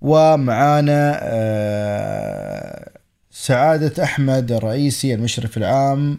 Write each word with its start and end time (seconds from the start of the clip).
ومعانا 0.00 1.18
آه، 1.22 2.88
سعادة 3.30 4.04
أحمد 4.04 4.52
الرئيسي 4.52 5.14
المشرف 5.14 5.56
العام 5.56 6.18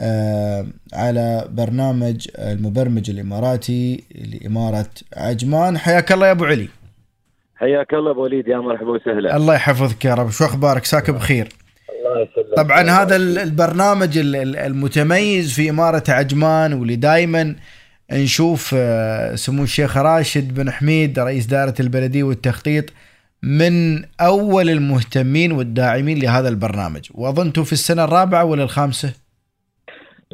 آه، 0.00 0.66
على 0.92 1.48
برنامج 1.50 2.28
المبرمج 2.38 3.10
الإماراتي 3.10 4.04
لإمارة 4.14 4.86
عجمان. 5.16 5.78
حياك 5.78 6.12
الله 6.12 6.26
يا 6.26 6.32
أبو 6.32 6.44
علي. 6.44 6.68
حياك 7.56 7.94
الله 7.94 8.10
أبو 8.10 8.22
وليد 8.22 8.48
يا 8.48 8.56
مرحبا 8.56 8.90
وسهلا. 8.90 9.36
الله 9.36 9.54
يحفظك 9.54 10.04
يا 10.04 10.14
رب. 10.14 10.30
شو 10.30 10.44
أخبارك؟ 10.44 10.84
ساك 10.84 11.10
بخير. 11.10 11.48
طبعا 12.56 12.90
هذا 12.90 13.16
ال- 13.16 13.38
البرنامج 13.38 14.18
ال- 14.18 14.36
ال- 14.36 14.56
المتميز 14.56 15.52
في 15.52 15.70
إمارة 15.70 16.02
عجمان 16.08 16.72
واللي 16.72 16.96
دائما 16.96 17.56
نشوف 18.12 18.74
آه، 18.78 19.34
سمو 19.34 19.62
الشيخ 19.62 19.96
راشد 19.96 20.54
بن 20.54 20.70
حميد 20.70 21.18
رئيس 21.18 21.46
دائرة 21.46 21.74
البلدية 21.80 22.22
والتخطيط 22.22 22.84
من 23.44 24.04
أول 24.20 24.70
المهتمين 24.70 25.52
والداعمين 25.52 26.18
لهذا 26.18 26.48
البرنامج. 26.48 27.10
وأظنته 27.14 27.64
في 27.64 27.72
السنة 27.72 28.04
الرابعة 28.04 28.44
ولا 28.44 28.62
الخامسة؟ 28.62 29.14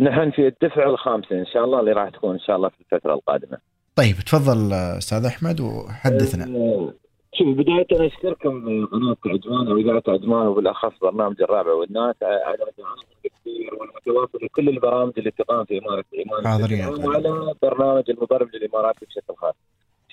نحن 0.00 0.30
في 0.30 0.46
الدفعه 0.46 0.90
الخامسه 0.90 1.38
إن 1.38 1.46
شاء 1.46 1.64
الله 1.64 1.80
اللي 1.80 1.92
راح 1.92 2.08
تكون 2.08 2.32
إن 2.32 2.40
شاء 2.40 2.56
الله 2.56 2.68
في 2.68 2.74
الفترة 2.80 3.14
القادمة. 3.14 3.58
طيب 3.96 4.14
تفضل 4.14 4.72
آه، 4.72 4.98
أستاذ 4.98 5.24
أحمد 5.24 5.60
وحدثنا. 5.60 6.44
آه، 6.44 6.94
شوف 7.34 7.48
بداية 7.48 7.86
أنا 7.92 8.06
أشكركم 8.06 8.86
قناة 8.86 9.16
عجمان 9.26 9.68
واذاعه 9.68 10.02
عجمان 10.08 10.46
وبالأخص 10.46 10.92
برنامج 11.02 11.42
الرابع 11.42 11.72
والناس. 11.72 12.14
على 12.22 12.56
دعمكم 12.78 13.10
الكبير 13.24 13.74
والمتواصل 13.74 14.38
لكل 14.44 14.68
البرامج 14.68 15.12
اللي 15.18 15.30
تقام 15.30 15.64
في 15.64 15.78
اماره 15.78 16.04
ايمان 16.14 16.48
حاضرين. 16.48 17.06
وعلى 17.06 17.54
برنامج 17.62 18.04
المبرمج 18.10 18.54
الإماراتي 18.54 19.06
بشكل 19.06 19.34
خاص. 19.36 19.54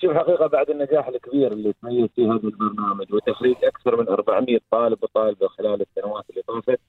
شوف 0.00 0.12
حقيقة 0.16 0.46
بعد 0.46 0.70
النجاح 0.70 1.08
الكبير 1.08 1.52
اللي 1.52 1.72
تميز 1.82 2.08
فيه 2.16 2.32
هذا 2.32 2.40
البرنامج 2.44 3.14
وتخريج 3.14 3.56
أكثر 3.64 3.96
من 3.96 4.08
400 4.08 4.58
طالب 4.70 5.02
وطالبة 5.02 5.48
خلال 5.48 5.82
السنوات 5.82 6.24
اللي 6.30 6.42
طافت 6.42 6.80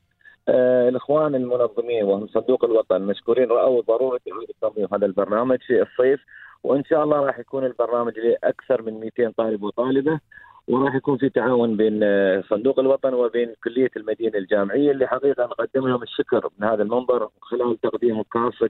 آه 0.49 0.89
الإخوان 0.89 1.35
المنظمين 1.35 2.03
وهم 2.03 2.27
صندوق 2.27 2.65
الوطن 2.65 3.01
مشكورين 3.01 3.49
رأوا 3.49 3.81
ضرورة 3.81 4.19
اعاده 4.31 4.53
تنظيم 4.61 4.87
هذا 4.93 5.05
البرنامج 5.05 5.57
في 5.67 5.81
الصيف 5.81 6.19
وإن 6.63 6.83
شاء 6.83 7.03
الله 7.03 7.25
راح 7.25 7.39
يكون 7.39 7.65
البرنامج 7.65 8.19
لاكثر 8.19 8.81
من 8.81 8.99
200 8.99 9.33
طالب 9.37 9.63
وطالبة 9.63 10.19
وراح 10.67 10.95
يكون 10.95 11.17
في 11.17 11.29
تعاون 11.29 11.77
بين 11.77 11.99
آه، 12.03 12.43
صندوق 12.49 12.79
الوطن 12.79 13.13
وبين 13.13 13.53
كلية 13.63 13.91
المدينة 13.97 14.37
الجامعية 14.37 14.91
اللي 14.91 15.07
حقيقة 15.07 15.43
نقدم 15.43 15.87
لهم 15.87 16.03
الشكر 16.03 16.49
من 16.59 16.67
هذا 16.67 16.83
المنبر 16.83 17.29
خلال 17.41 17.81
تقديم 17.81 18.21
كافه 18.21 18.69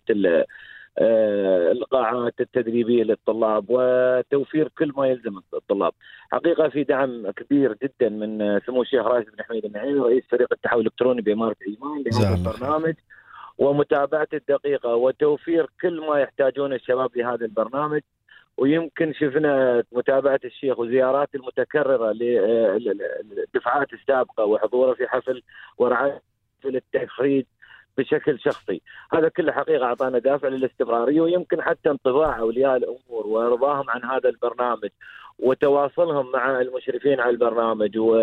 القاعات 1.72 2.34
التدريبية 2.40 3.04
للطلاب 3.04 3.66
وتوفير 3.70 4.68
كل 4.78 4.94
ما 4.98 5.08
يلزم 5.08 5.40
الطلاب. 5.54 5.94
حقيقة 6.32 6.70
في 6.70 6.84
دعم 6.84 7.32
كبير 7.32 7.76
جدا 7.84 8.10
من 8.10 8.42
آه، 8.42 8.62
سمو 8.66 8.82
الشيخ 8.82 9.06
راشد 9.06 9.30
بن 9.36 9.44
حميد 9.44 9.66
النعيمي 9.66 10.00
رئيس 10.00 10.24
فريق 10.30 10.48
التحول 10.54 10.82
الإلكتروني 10.82 11.22
بإمارة 11.22 11.56
ايمان 11.68 12.04
جزاه 12.04 12.36
لهذا. 12.36 12.52
البرنامج 12.52 12.94
ومتابعته 13.58 14.36
الدقيقة 14.36 14.96
وتوفير 14.96 15.70
كل 15.82 16.02
ما 16.08 16.20
يحتاجونه 16.20 16.76
الشباب 16.76 17.18
لهذا 17.18 17.46
البرنامج 17.46 18.02
ويمكن 18.58 19.14
شفنا 19.14 19.84
متابعة 19.92 20.40
الشيخ 20.46 20.80
وزيارات 20.80 21.36
المتكررة 21.36 22.12
للدفعات 22.12 23.94
السابقة 23.94 24.46
وحضوره 24.46 24.94
في 24.94 25.08
حفل 25.08 25.42
ورعاية 25.78 26.22
حفل 26.60 26.76
التخريج 26.76 27.46
بشكل 28.00 28.40
شخصي. 28.40 28.82
هذا 29.14 29.30
كله 29.30 29.52
حقيقة 29.52 29.86
أعطانا 29.86 30.20
دافع 30.20 30.48
للاستمراريه 30.48 31.22
ويمكن 31.22 31.62
حتى 31.62 31.90
انطباع 31.90 32.40
أولياء 32.40 32.76
الأمور 32.78 33.28
ورضاهم 33.28 33.90
عن 33.90 34.04
هذا 34.12 34.30
البرنامج 34.30 34.90
وتواصلهم 35.40 36.32
مع 36.32 36.62
المشرفين 36.62 37.20
على 37.20 37.30
البرنامج 37.32 37.98
و... 37.98 38.20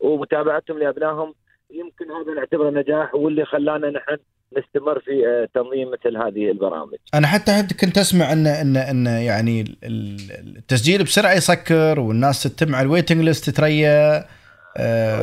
ومتابعتهم 0.00 0.78
لأبنائهم 0.78 1.34
يمكن 1.70 2.04
هذا 2.10 2.34
نعتبره 2.34 2.70
نجاح 2.70 3.14
واللي 3.14 3.44
خلانا 3.44 3.90
نحن 3.90 4.16
نستمر 4.58 5.00
في 5.00 5.26
آه، 5.28 5.48
تنظيم 5.54 5.90
مثل 5.90 6.16
هذه 6.16 6.50
البرامج. 6.50 6.94
أنا 7.14 7.26
حتى 7.26 7.66
كنت 7.80 7.98
أسمع 7.98 8.32
ان 8.32 8.46
ان 8.46 8.76
إن 8.76 9.06
يعني 9.06 9.60
ال- 9.60 9.76
ال- 9.84 10.56
التسجيل 10.56 11.02
بسرعة 11.02 11.32
يسكر 11.34 12.00
والناس 12.00 12.42
تتم 12.42 12.74
على 12.74 12.86
الويتنج 12.86 13.20
ليست 13.24 13.50
تتريا 13.50 14.16
آه، 14.16 14.24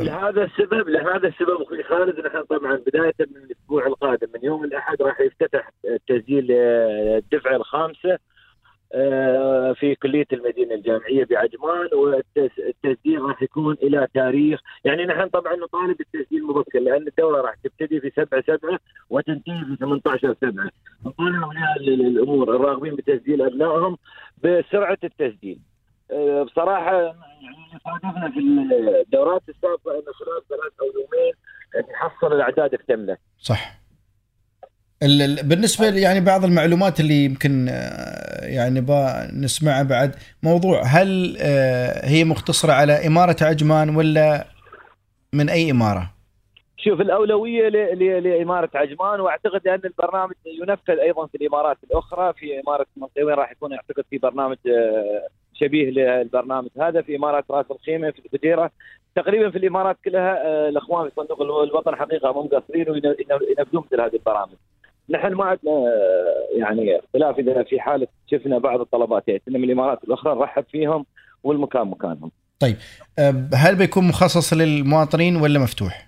لهذا 0.02 0.44
السبب 0.44 0.90
لهذا 0.90 1.28
السبب 1.28 1.62
أخوي 1.62 1.84
خالد 1.84 2.20
نحن 2.20 2.44
طبعا 2.44 2.76
بداية 2.76 3.14
من 3.20 3.38
الأسبوع 3.38 3.88
القادم 3.88 4.28
من 4.34 4.40
يوم 4.44 4.64
الأحد 4.64 5.02
راح 5.02 5.20
يفتتح 5.22 5.70
تسجيل 6.08 6.48
آه، 6.52 7.18
الدفعه 7.18 7.56
الخامسة 7.56 8.18
آه، 8.96 9.74
في 9.74 9.96
كلية 9.96 10.26
المدينة 10.34 10.76
الجامعية 10.76 11.26
بعجمان 11.26 11.90
والتسجيل 11.94 13.22
راح 13.22 13.44
يكون 13.44 13.78
إلى 13.84 14.08
تاريخ 14.14 14.60
يعني 14.86 15.06
نحن 15.06 15.28
طبعا 15.28 15.56
نطالب 15.56 15.98
بالتسجيل 15.98 16.44
مبكر 16.44 16.80
لأن 16.80 17.08
الدوره 17.08 17.42
راح 17.42 17.56
تبتدي 17.64 18.00
في 18.00 18.10
7 18.10 18.42
7 18.42 18.80
وتنتهي 19.10 19.66
في 19.66 19.76
18 19.80 20.36
7 20.42 20.70
نطالب 21.06 21.44
اولياء 21.44 21.78
الأمور 21.78 22.56
الراغبين 22.56 22.96
بتسجيل 22.96 23.42
أبنائهم 23.42 23.98
بسرعة 24.44 24.98
التسجيل. 25.04 25.60
آه، 25.60 25.73
بصراحة 26.46 27.02
يعني 27.02 27.80
صادفنا 27.86 28.32
في 28.32 28.40
الدورات 29.06 29.42
السابقة 29.50 29.92
إنه 29.92 30.14
خلال 30.14 30.42
ثلاث 30.50 30.74
أو 30.82 30.86
يومين 30.86 31.34
نحصل 31.94 32.34
الأعداد 32.36 32.74
اكتمله. 32.74 33.18
صح 33.40 33.80
ال- 35.04 35.22
ال- 35.22 35.48
بالنسبة 35.48 35.86
يعني 35.86 36.20
بعض 36.20 36.44
المعلومات 36.46 37.00
اللي 37.00 37.26
يمكن 37.26 37.68
آه، 37.70 38.46
يعني 38.46 38.82
با 38.82 39.28
نسمعها 39.34 39.84
بعد 39.84 40.16
موضوع 40.44 40.82
هل 40.84 41.38
آه، 41.42 42.06
هي 42.08 42.24
مختصرة 42.24 42.74
على 42.74 43.08
إمارة 43.08 43.36
عجمان 43.42 43.96
ولا 43.96 44.46
من 45.34 45.50
أي 45.50 45.72
إمارة؟ 45.72 46.10
شوف 46.78 47.02
الأولوية 47.02 47.70
لإمارة 48.20 48.70
عجمان 48.76 49.20
وأعتقد 49.20 49.68
أن 49.68 49.82
البرنامج 49.86 50.34
ينفذ 50.46 51.00
أيضا 51.00 51.28
في 51.28 51.36
الإمارات 51.38 51.78
الأخرى 51.84 52.34
في 52.34 52.60
إمارة 52.60 52.86
منطقه 52.98 53.24
راح 53.36 53.52
يكون 53.52 53.74
أعتقد 53.74 54.04
في 54.10 54.18
برنامج 54.18 54.58
آه، 54.68 55.28
شبيه 55.54 55.90
للبرنامج 55.90 56.70
هذا 56.82 57.02
في 57.02 57.16
اماره 57.16 57.44
راس 57.52 57.66
الخيمة 57.72 58.12
في 58.12 58.20
الفجيرة 58.26 58.72
تقريبا 59.16 59.50
في 59.50 59.58
الإمارات 59.58 59.98
كلها 60.06 60.48
آه، 60.48 60.70
الأخوان 60.70 61.10
في 61.10 61.16
صندوق 61.16 61.42
الوطن 61.42 61.96
حقيقة 61.96 62.32
هم 62.32 62.46
مقصرين 62.46 62.90
وينفذون 62.90 63.84
مثل 63.86 64.02
هذه 64.02 64.14
البرامج. 64.14 64.54
نحن 65.10 65.34
ما 65.34 65.46
عندنا 65.46 65.72
آه، 65.72 66.58
يعني 66.60 67.00
اختلاف 67.00 67.40
إذا 67.40 67.64
في 67.64 67.80
حالة 67.80 68.08
شفنا 68.32 68.58
بعض 68.58 68.80
الطلبات 68.80 69.28
ياتي 69.28 69.52
من 69.52 69.64
الإمارات 69.64 70.04
الأخرى 70.04 70.36
نرحب 70.36 70.64
فيهم 70.72 71.06
والمكان 71.44 71.88
مكانهم. 71.88 72.32
آه، 73.20 73.50
هل 73.54 73.76
بيكون 73.76 74.08
مخصص 74.08 74.54
للمواطنين 74.54 75.36
ولا 75.36 75.60
مفتوح؟ 75.60 76.08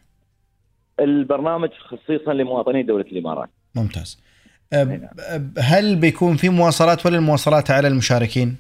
البرنامج 1.00 1.70
خصيصا 1.70 2.34
لمواطني 2.34 2.84
دولة 2.84 3.06
الإمارات. 3.12 3.50
ممتاز. 3.76 4.24
آه، 4.74 5.00
هل 5.60 5.96
بيكون 5.96 6.36
في 6.36 6.50
مواصلات 6.50 7.06
ولا 7.06 7.18
المواصلات 7.18 7.72
على 7.72 7.88
المشاركين؟ 7.88 8.58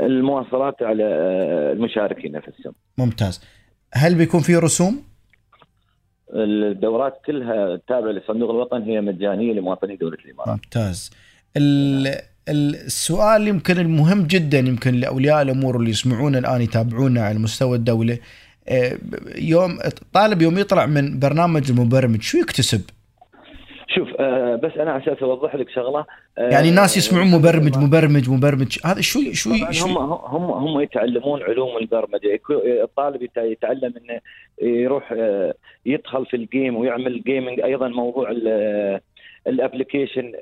المواصلات 0.00 0.82
على 0.82 1.04
آه، 1.04 1.72
المشاركين 1.72 2.32
نفسهم. 2.32 2.72
ممتاز. 2.98 3.40
هل 3.94 4.14
بيكون 4.14 4.40
في 4.40 4.56
رسوم؟ 4.56 5.02
الدورات 6.34 7.20
كلها 7.26 7.80
تابعة 7.88 8.10
لصندوق 8.12 8.50
الوطن 8.50 8.82
هي 8.82 9.00
مجانية 9.00 9.52
لمواطني 9.52 9.96
دولة 9.96 10.16
الإمارات. 10.24 10.48
ممتاز. 10.48 11.10
ال- 11.56 12.06
ال- 12.48 12.76
السؤال 12.86 13.48
يمكن 13.48 13.78
المهم 13.78 14.22
جدا 14.26 14.58
يمكن 14.58 14.94
لأولياء 14.94 15.42
الأمور 15.42 15.76
اللي 15.76 15.90
يسمعونا 15.90 16.38
الآن 16.38 16.60
يتابعونا 16.62 17.22
على 17.22 17.38
مستوى 17.38 17.76
الدولة 17.76 18.18
آه، 18.68 18.98
يوم 19.36 19.78
الطالب 19.84 20.42
يوم 20.42 20.58
يطلع 20.58 20.86
من 20.86 21.18
برنامج 21.18 21.70
المبرمج 21.70 22.22
شو 22.22 22.38
يكتسب؟ 22.38 22.80
شوف 24.00 24.08
آه 24.20 24.56
بس 24.56 24.72
أنا 24.76 24.90
على 24.90 25.02
أساس 25.02 25.22
أوضح 25.22 25.54
لك 25.54 25.70
شغلة 25.70 26.04
آه 26.38 26.48
يعني 26.50 26.68
الناس 26.68 26.96
يسمعون 26.96 27.26
مبرمج 27.30 27.78
مبرمج 27.78 28.30
مبرمج. 28.30 28.78
هذا 28.84 29.00
شو 29.00 29.20
شو 29.32 29.50
هم 29.86 29.98
هم 29.98 30.50
هم 30.50 30.80
يتعلمون 30.80 31.42
علوم 31.42 31.76
البرمجه 31.76 32.40
الطالب 32.82 33.22
يت- 33.22 33.36
يتعلم 33.36 33.94
إنه 33.96 34.20
يروح 34.62 35.12
آه، 35.16 35.54
يدخل 35.86 36.26
في 36.26 36.36
ال 36.36 36.44
game 36.44 36.76
ويعمل 36.76 37.22
gaming 37.22 37.60
أيضا 37.60 37.88
موضوع 37.88 38.30
ال 39.46 39.53
application 39.53 40.32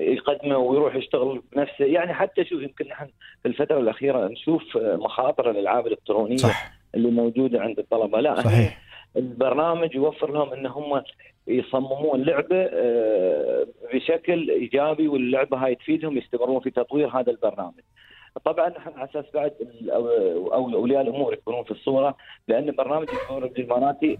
يقدمه 0.00 0.56
ويروح 0.58 0.94
يشتغل 0.94 1.42
بنفسه. 1.52 1.84
يعني 1.84 2.14
حتى 2.14 2.44
شوف 2.44 2.62
يمكن 2.62 2.84
نحن 2.88 3.06
في 3.42 3.48
الفترة 3.48 3.80
الأخيرة 3.80 4.28
نشوف 4.28 4.76
آه، 4.76 4.96
مخاطر 4.96 5.50
الألعاب 5.50 5.86
الإلكترونية 5.86 6.36
صح. 6.36 6.72
اللي 6.94 7.08
موجودة 7.10 7.60
عند 7.60 7.78
الطلبة. 7.78 8.20
لا 8.20 8.40
صحيح. 8.40 8.78
البرنامج 9.16 9.94
يوفر 9.94 10.32
لهم 10.32 10.52
إن 10.52 10.66
هم 10.66 11.02
يصممون 11.46 12.22
لعبة 12.22 12.56
آه، 12.72 13.66
بشكل 13.94 14.50
إيجابي 14.50 15.08
واللعبة 15.08 15.56
هاي 15.56 15.74
تفيدهم 15.74 16.18
يستمرون 16.18 16.60
في 16.60 16.70
تطوير 16.70 17.08
هذا 17.08 17.30
البرنامج. 17.30 17.80
طبعا 18.44 18.68
نحن 18.68 18.92
على 18.96 19.10
أساس 19.10 19.24
بعد 19.34 19.52
أو 20.52 20.70
أولياء 20.74 21.02
الأمور 21.02 21.32
يكونون 21.32 21.64
في 21.64 21.70
الصورة 21.70 22.16
لأن 22.48 22.70
برنامج 22.70 23.06
الدوري 23.22 23.46
الاماراتي 23.46 24.18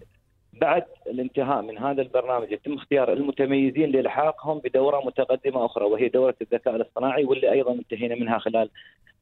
بعد 0.53 0.85
الانتهاء 1.07 1.63
من 1.63 1.79
هذا 1.79 2.03
البرنامج 2.03 2.53
يتم 2.53 2.75
اختيار 2.75 3.13
المتميزين 3.13 3.91
لإلحاقهم 3.91 4.59
بدورة 4.59 5.07
متقدمة 5.07 5.67
أخرى 5.67 5.85
وهي 5.85 6.09
دورة 6.09 6.35
الذكاء 6.43 6.77
الاصطناعي 6.77 7.25
واللي 7.25 7.53
أيضا 7.53 7.73
انتهينا 7.73 8.15
منها 8.15 8.39
خلال 8.39 8.71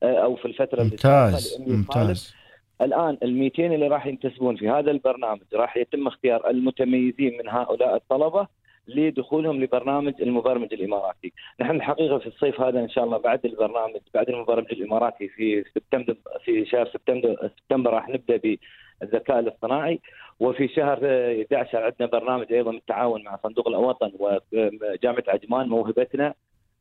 آه، 0.02 0.14
أو 0.14 0.36
في 0.36 0.44
الفترة 0.44 0.82
اللي 0.82 0.90
ممتاز 0.90 1.62
ممتاز 1.66 2.34
الآن 2.82 3.19
ال 3.23 3.34
200 3.34 3.67
اللي 3.67 3.88
راح 3.88 4.06
ينتسبون 4.06 4.56
في 4.56 4.69
هذا 4.69 4.90
البرنامج 4.90 5.40
راح 5.55 5.76
يتم 5.76 6.06
اختيار 6.06 6.50
المتميزين 6.50 7.38
من 7.38 7.49
هؤلاء 7.49 7.96
الطلبة 7.96 8.46
لدخولهم 8.88 9.62
لبرنامج 9.62 10.14
المبرمج 10.23 10.75
الإماراتي، 10.75 11.32
نحن 11.61 11.76
الحقيقة 11.76 12.19
في 12.19 12.26
الصيف 12.26 12.61
هذا 12.61 12.81
إن 12.81 12.88
شاء 12.88 13.05
الله 13.05 13.19
بعد 13.19 13.46
البرنامج 13.46 14.00
بعد 14.14 14.29
المبرمج 14.29 14.73
الإماراتي 14.73 15.29
في 15.29 15.64
سبتمبر 15.75 16.17
في 16.44 16.64
شهر 16.67 16.87
سبتمبر 16.87 17.50
سبتمبر 17.58 17.90
راح 17.90 18.08
نبدأ 18.08 18.40
بالذكاء 19.00 19.38
الاصطناعي. 19.38 20.00
وفي 20.40 20.69
شهر 20.69 20.99
11 21.43 21.85
عندنا 21.85 22.08
برنامج 22.08 22.52
أيضا 22.52 22.70
بالتعاون 22.70 23.25
مع 23.25 23.38
صندوق 23.43 23.69
الوطن 23.69 24.12
وجامعة 24.19 25.25
عجمان 25.28 25.69
موهبتنا. 25.69 26.35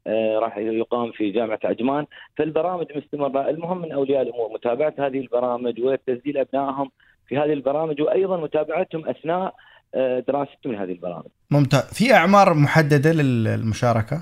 راح 0.08 0.58
يقام 0.58 1.12
في 1.12 1.32
جامعة 1.32 1.60
عجمان 1.64 2.06
فالبرامج 2.38 2.86
مستمرة 2.96 3.50
المهم 3.50 3.82
من 3.82 3.92
أولياء 3.92 4.22
الأمور 4.22 4.54
متابعة 4.54 4.94
هذه 5.00 5.20
البرامج 5.20 5.82
وتسجيل 5.82 6.38
أبنائهم 6.38 6.92
في 7.28 7.38
هذه 7.38 7.54
البرامج 7.54 8.02
وأيضا 8.02 8.38
متابعتهم 8.38 9.10
أثناء 9.10 9.56
آه، 9.96 10.20
دراستهم 10.20 10.74
لهذه 10.74 10.92
البرامج. 10.92 11.28
ممتاز، 11.52 11.94
في 11.94 12.14
أعمار 12.14 12.54
محددة 12.54 13.12
للمشاركة؟ 13.12 14.22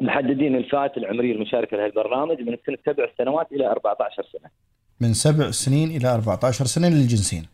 محددين 0.00 0.56
الفئات 0.56 0.96
العمريه 0.96 1.32
المشاركه 1.32 1.76
لهذا 1.76 1.86
البرنامج 1.86 2.40
من 2.40 2.56
سن 2.66 2.76
سبع 2.86 3.08
سنوات 3.18 3.52
إلى 3.52 3.66
14 3.66 4.22
سنة. 4.32 4.50
من 5.00 5.12
سبع 5.12 5.50
سنين 5.50 5.88
إلى 5.96 6.14
14 6.14 6.64
سنة 6.64 6.88
للجنسين. 6.88 7.46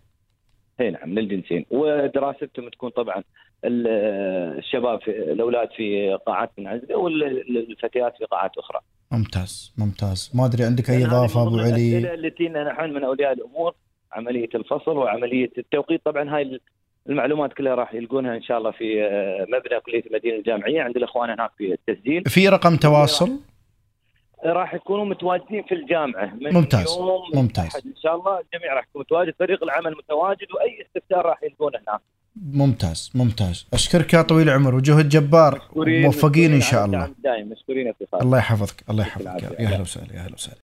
إي 0.81 0.91
نعم 0.91 1.19
للجنسين 1.19 1.67
ودراستهم 1.71 2.69
تكون 2.69 2.91
طبعا 2.91 3.23
الشباب 3.65 5.01
في 5.03 5.11
الأولاد 5.11 5.69
في 5.77 6.19
قاعات 6.27 6.51
منعزله 6.59 6.97
والفتيات 6.97 8.17
في 8.19 8.25
قاعات 8.25 8.59
أخرى. 8.59 8.81
ممتاز 9.13 9.75
ممتاز 9.79 10.31
ما 10.35 10.47
أدري 10.47 10.65
عندك 10.65 10.91
أي 10.91 11.05
إضافة 11.07 11.43
أبو 11.43 11.59
علي؟ 11.59 12.15
التي 12.15 12.49
نحن 12.49 12.91
من 12.91 13.05
أولياء 13.05 13.33
الأمور 13.33 13.75
عملية 14.13 14.49
الفصل 14.55 14.97
وعملية 14.97 15.51
التوقيت 15.59 16.05
طبعا 16.05 16.37
هاي 16.37 16.61
المعلومات 17.09 17.53
كلها 17.53 17.75
راح 17.75 17.95
يلقونها 17.95 18.37
إن 18.37 18.43
شاء 18.43 18.59
الله 18.59 18.71
في 18.71 18.85
مبنى 19.49 19.81
كلية 19.81 20.03
المدينة 20.07 20.37
الجامعية 20.37 20.83
عند 20.83 20.97
الإخوان 20.97 21.31
هناك 21.31 21.51
في 21.59 21.73
التسجيل. 21.73 22.25
في 22.25 22.49
رقم 22.49 22.77
تواصل؟ 22.77 23.41
راح 24.45 24.75
يكونوا 24.75 25.05
متواجدين 25.05 25.63
في 25.63 25.75
الجامعة 25.75 26.35
من 26.35 26.55
ممتاز 26.55 26.97
يوم 26.99 27.23
ممتاز 27.35 27.77
إن 27.87 27.97
شاء 28.03 28.17
الله 28.17 28.41
الجميع 28.41 28.75
راح 28.75 28.85
يكون 28.89 29.01
متواجد 29.01 29.35
فريق 29.39 29.63
العمل 29.63 29.97
متواجد 29.97 30.47
وأي 30.55 30.87
استفسار 30.87 31.27
راح 31.27 31.43
يلقونه 31.43 31.79
هناك 31.79 32.01
ممتاز 32.53 33.11
ممتاز. 33.15 33.67
أشكرك 33.73 34.15
يا 34.15 34.23
طويل 34.23 34.49
العمر 34.49 34.75
وجهد 34.75 35.09
جبار 35.09 35.63
موفقين 35.77 36.53
إن 36.53 36.61
شاء 36.61 36.85
الله. 36.87 37.11
دائما 37.25 37.55
مشكورين 37.55 37.93
الله 38.23 38.39
يحفظك 38.39 38.85
الله 38.91 39.03
يحفظك. 39.03 39.27
يا 39.27 39.67
أهلا 39.67 39.81
وسهلا 39.81 40.15
يا 40.15 40.21
أهلا 40.21 40.35
وسهلا. 40.35 40.57